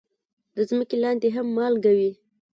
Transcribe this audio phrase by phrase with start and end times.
[0.55, 2.11] د ځمکې لاندې هم مالګه وي.